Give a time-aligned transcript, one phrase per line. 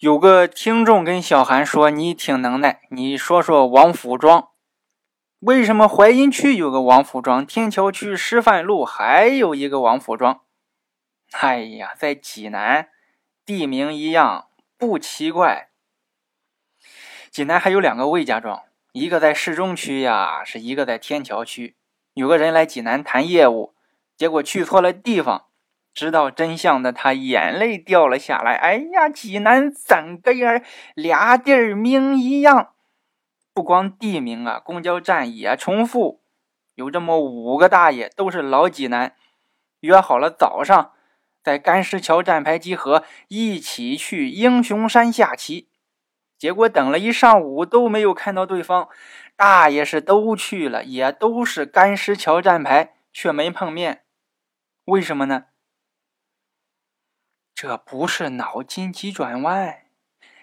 [0.00, 4.48] 有个听众跟小韩说：“你挺能耐，你说说王府庄。
[5.40, 10.40] 为什么淮阴区有个王府庄，天桥区师范路还有一个王府庄？
[11.32, 12.88] 哎呀，在济南，
[13.44, 15.68] 地名一样，不奇怪。
[17.30, 18.62] 济南还有两个魏家庄，
[18.92, 21.76] 一个在市中区呀，是一个在天桥区。
[22.14, 23.74] 有个人来济南谈业务，
[24.16, 25.48] 结果去错了地方。”
[25.92, 28.54] 知道真相的他眼泪掉了下来。
[28.54, 30.62] 哎呀，济南怎个样？
[30.94, 32.74] 俩地儿名一样，
[33.52, 36.22] 不光地名啊，公交站也重复。
[36.74, 39.14] 有这么五个大爷，都是老济南，
[39.80, 40.92] 约好了早上
[41.42, 45.68] 在干石桥站牌集合，一起去英雄山下棋。
[46.38, 48.88] 结果等了一上午都没有看到对方。
[49.36, 54.04] 大爷是都去了，也都是干石桥站牌，却没碰面。
[54.84, 55.46] 为什么呢？
[57.62, 59.80] 这不是脑筋急转弯，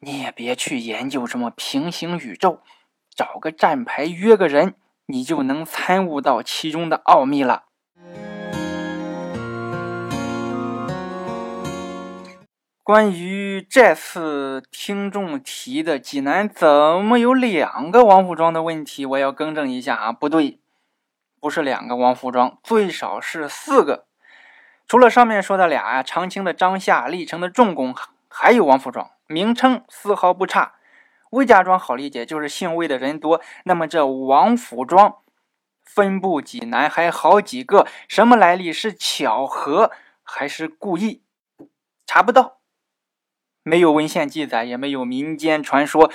[0.00, 2.60] 你也别去研究什么平行宇宙，
[3.08, 4.74] 找个站牌约个人，
[5.06, 7.64] 你就能参悟到其中的奥秘了。
[12.82, 16.68] 关于这次听众提的济南怎
[17.02, 20.60] 么有两个王府庄的问题，我要更正一下啊，不对，
[21.40, 24.07] 不是两个王府庄，最少是四个。
[24.88, 27.94] 除了上面说的俩啊，长清的张夏、历城的仲公，
[28.26, 30.76] 还有王府庄，名称丝毫不差。
[31.28, 33.42] 魏家庄好理解，就是姓魏的人多。
[33.64, 35.16] 那么这王府庄
[35.84, 38.72] 分布济南还好几个，什么来历？
[38.72, 39.90] 是巧合
[40.22, 41.22] 还是故意？
[42.06, 42.60] 查不到，
[43.62, 46.10] 没有文献记载，也没有民间传说。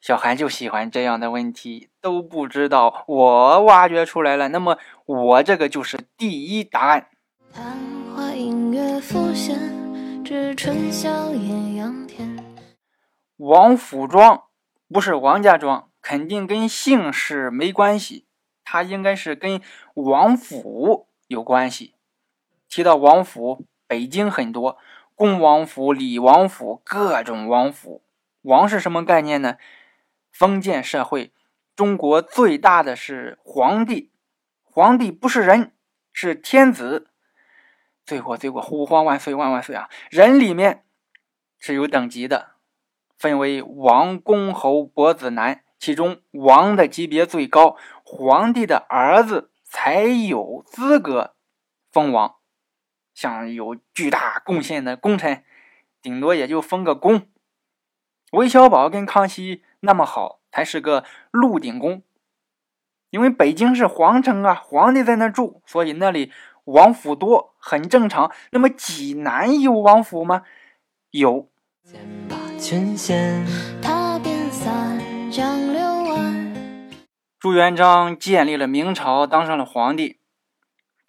[0.00, 4.48] 小韩就喜欢这样的问题，都不知道，我挖掘出来了。
[4.48, 7.06] 那么我这个就是第一答案。
[8.82, 12.44] 月浮现，知春宵艳阳天
[13.36, 14.42] 王府庄
[14.88, 18.26] 不是王家庄，肯定跟姓氏没关系，
[18.64, 19.60] 它应该是跟
[19.94, 21.94] 王府有关系。
[22.68, 24.76] 提到王府，北京很多，
[25.14, 28.02] 恭王府、李王府，各种王府。
[28.42, 29.58] 王是什么概念呢？
[30.32, 31.32] 封建社会，
[31.76, 34.10] 中国最大的是皇帝，
[34.64, 35.72] 皇帝不是人，
[36.12, 37.06] 是天子。
[38.04, 39.88] 罪过罪过，呼皇万岁万万岁啊！
[40.10, 40.84] 人里面
[41.58, 42.56] 是有等级的，
[43.16, 51.34] 分为王、公、侯、伯、子、男，其中王的级别最高，皇帝的儿子才有资格
[51.92, 52.36] 封王。
[53.14, 55.44] 像有巨大贡献的功臣，
[56.02, 57.28] 顶多也就封个公。
[58.32, 62.02] 韦小宝跟康熙那么好，才是个鹿鼎公。
[63.10, 66.32] 因为北京是皇城啊，皇帝在那住，所以那里。
[66.64, 70.42] 王府多很正常，那么济南有王府吗？
[71.10, 71.48] 有。
[77.40, 80.20] 朱元璋建立了明朝，当上了皇帝。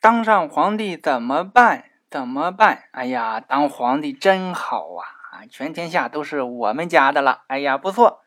[0.02, 1.86] 当上皇帝怎么办？
[2.10, 2.86] 怎么办？
[2.92, 5.06] 哎呀，当皇帝真好啊！
[5.32, 7.44] 啊，全天下都是我们家的了。
[7.48, 8.22] 哎呀，不错。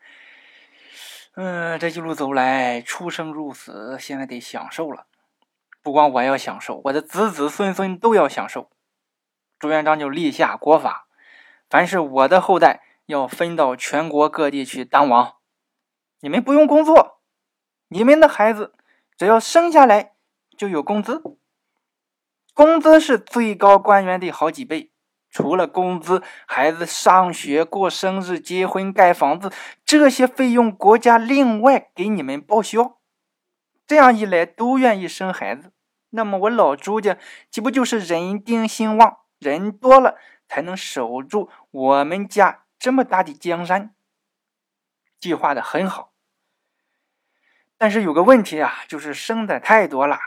[1.35, 5.05] 嗯，这一路走来，出生入死，现在得享受了。
[5.87, 8.69] 不光我要享受，我的子子孙孙都要享受。
[9.57, 11.07] 朱元璋就立下国法，
[11.69, 15.35] 凡是我的后代要分到全国各地去当王，
[16.19, 17.21] 你们不用工作，
[17.87, 18.73] 你们的孩子
[19.17, 20.11] 只要生下来
[20.57, 21.23] 就有工资，
[22.53, 24.91] 工资是最高官员的好几倍。
[25.29, 29.53] 除了工资，孩子上学、过生日、结婚、盖房子
[29.85, 32.97] 这些费用，国家另外给你们报销。
[33.85, 35.71] 这样一来，都愿意生孩子。
[36.09, 37.17] 那么我老朱家
[37.51, 43.93] 岂不就是人丁兴旺，人多了才能守住我们家这么大的江山？
[45.19, 46.11] 计划的很好，
[47.77, 50.19] 但是有个问题啊，就是生的太多了。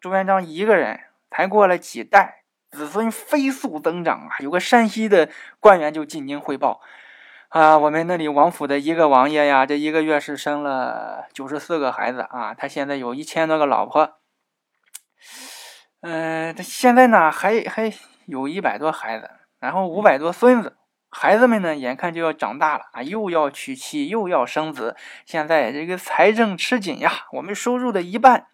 [0.00, 4.38] 朱元璋一个人才过了几代，子孙飞速增长啊！
[4.40, 6.80] 有个山西的官员就进京汇报
[7.50, 14.19] 啊，我们那里王府的一个王爷呀，这一个月是生了九十四个孩子啊，他现在有一千多个老婆。
[16.02, 17.92] 嗯，他现在呢还还
[18.26, 20.76] 有一百多孩子，然后五百多孙子，
[21.10, 24.96] 孩子们呢眼看就要长大了啊，又要娶妻又要生子，
[25.26, 28.46] 现在这个财政吃紧呀，我们收入的一半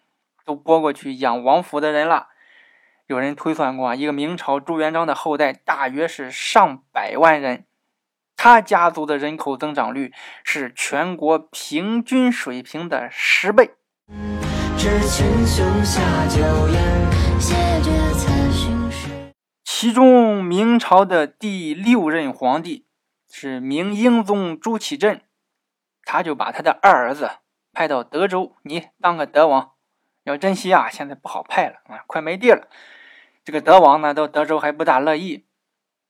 [0.45, 2.27] 都拨过去养王府的人了。
[3.05, 7.65] 有人推算过啊，一个明朝朱元璋的后代大约是上百万人，
[8.35, 10.11] 他家族的人口增长率
[10.43, 13.71] 是全国平均水平的十倍。
[19.63, 22.85] 其中，明朝的第六任皇帝
[23.27, 25.21] 是明英宗朱祁镇，
[26.03, 27.31] 他就把他的二儿子
[27.73, 29.71] 派到德州，你当个德王。
[30.25, 32.67] 要珍惜啊，现在不好派了啊，快没地了。
[33.43, 35.47] 这个德王呢，到德州还不大乐意，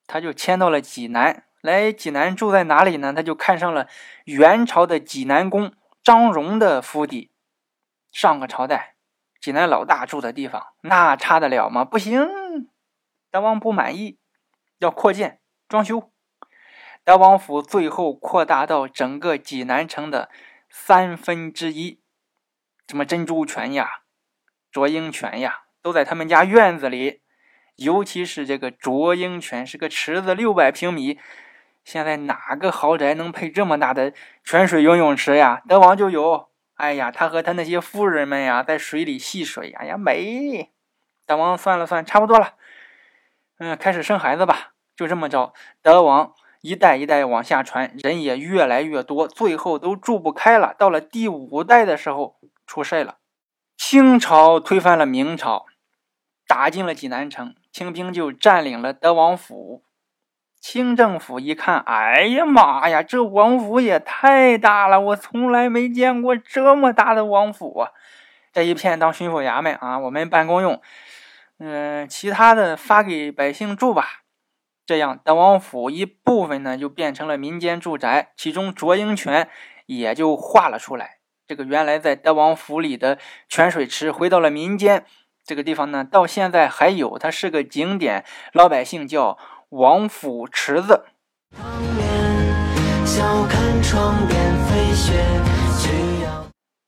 [0.07, 1.45] 他就迁到了济南。
[1.61, 3.13] 来济南住在哪里呢？
[3.13, 3.87] 他就看上了
[4.25, 5.71] 元朝的济南公
[6.03, 7.31] 张荣的府邸。
[8.11, 8.95] 上个朝代，
[9.39, 11.85] 济南老大住的地方，那差得了吗？
[11.85, 12.27] 不行，
[13.29, 14.19] 德王不满意，
[14.79, 16.11] 要扩建装修。
[17.03, 20.29] 德王府最后扩大到整个济南城的
[20.69, 22.01] 三分之一。
[22.87, 24.01] 什么珍珠泉呀？
[24.71, 27.21] 卓英泉呀，都在他们家院子里，
[27.75, 31.19] 尤其是这个卓英泉，是个池子，六百平米。
[31.83, 34.13] 现在哪个豪宅能配这么大的
[34.43, 35.61] 泉水游泳池呀？
[35.67, 36.49] 德王就有。
[36.77, 40.71] 哎呀，他和他那些夫人们呀，在水里戏水，哎呀美。
[41.25, 42.53] 德王算了算，差不多了，
[43.57, 44.73] 嗯，开始生孩子吧。
[44.95, 50.73] 就这么着，德王一代一代往下传，人也越来越多，最后都住不开了。
[50.77, 53.17] 到了第五代的时候，出事了。
[53.75, 55.65] 清朝推翻了明朝，
[56.47, 59.83] 打进了济南城，清兵就占领了德王府。
[60.69, 67.91] 清政府一看，哎呀妈呀，这王府也太大了，我从来没见过这么大的王府啊！
[68.51, 70.81] 这一片当巡抚衙门啊，我们办公用，
[71.59, 74.23] 嗯，其他的发给百姓住吧。
[74.85, 79.47] 这样，德王府一部分呢就变成了民间住宅，其中卓英泉
[79.85, 81.19] 也就划了出来。
[81.47, 83.17] 这个原来在德王府里的
[83.47, 85.05] 泉水池回到了民间，
[85.45, 89.37] 这个地方呢到现在还有，它是个景点，老百姓叫
[89.69, 91.03] 王府池子。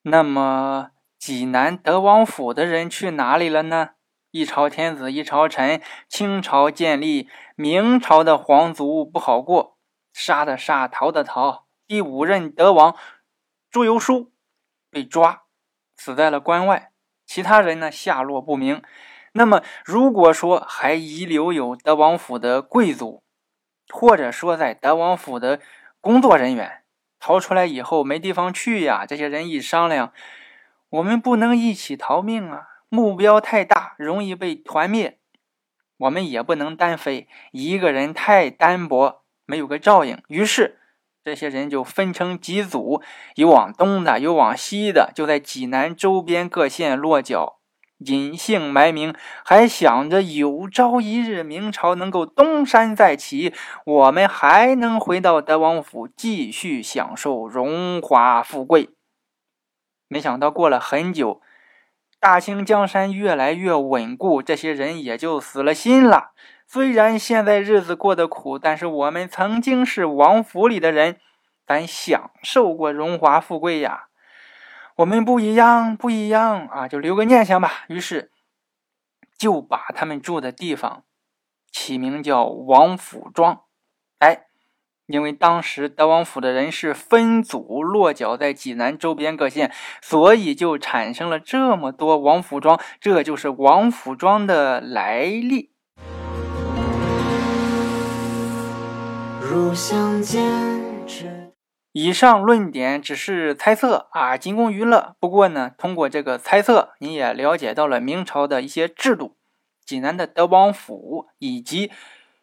[0.03, 3.89] 那么济南德王府的人去哪里了呢？
[4.31, 7.27] 一朝天子一朝臣，清朝建立，
[7.57, 9.77] 明朝的皇族不好过，
[10.13, 11.65] 杀的杀，逃的逃。
[11.85, 12.95] 第五任德王
[13.69, 14.29] 朱由枢。
[14.89, 15.43] 被抓，
[15.97, 16.91] 死在了关外。
[17.25, 18.81] 其他人呢，下落不明。
[19.33, 23.23] 那么，如果说还遗留有德王府的贵族，
[23.89, 25.59] 或者说在德王府的
[26.01, 26.83] 工作人员
[27.19, 30.11] 逃出来以后没地方去呀，这些人一商量，
[30.89, 35.19] 我们不能一起逃命啊，目标太大，容易被团灭。
[35.97, 40.21] 我们也不能单飞，一个人太单薄，没有个照应。
[40.27, 40.77] 于是。
[41.21, 43.03] 这些人就分成几组，
[43.35, 47.58] 有往东的，有往西的，就在济南周边各县落脚，
[47.99, 49.13] 隐姓埋名，
[49.43, 53.53] 还想着有朝一日明朝能够东山再起，
[53.85, 58.89] 我们还能回到德王府继续享受荣华富贵。
[60.07, 61.41] 没想到过了很久，
[62.19, 66.31] 大清江山越来越稳固，这些人也就死了心了。
[66.65, 71.19] 虽然现在日子过得苦，但是我们曾经是王府里的人，
[71.65, 74.08] 咱享受过荣华富贵呀。
[74.99, 76.85] 我们不一样，不一样啊！
[76.85, 77.85] 就留个念想吧。
[77.87, 78.31] 于是
[79.37, 81.03] 就把他们住的地方
[81.71, 83.61] 起名叫王府庄。
[84.17, 84.47] 哎，
[85.05, 92.77] 因为当时德王府的人是分组落脚在济南周边各县，所以就产生了这么多王府庄。
[92.99, 95.71] 这就是王府庄的来历。
[99.39, 100.43] 如相见
[101.91, 105.15] 以上论点只是猜测啊，仅供娱乐。
[105.19, 109.35] 不过呢，通过这个猜测，你也了解到了明朝的一些制度、
[109.83, 111.91] 济南的德王府以及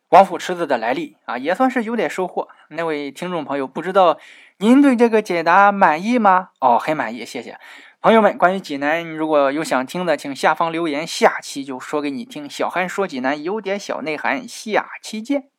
[0.09, 2.49] 王府池子的来历啊，也算是有点收获。
[2.71, 4.19] 那位听众朋友，不知道
[4.59, 6.51] 您对这个解答满意吗？
[6.61, 7.59] 哦，很满意，谢谢
[8.01, 8.37] 朋友们。
[8.37, 12.49] 关于济南，如果有想听的，请下方留言，下期就说给你听。
[12.51, 15.51] 小韩说济南有点小内涵，下期见。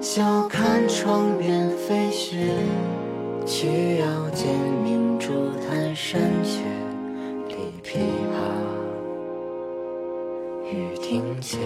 [0.00, 2.36] 笑看窗边飞雪，
[3.44, 4.46] 曲腰间
[4.84, 6.62] 明珠弹山雪，
[7.48, 7.98] 立琵
[8.30, 8.38] 琶，
[10.72, 11.58] 雨庭前。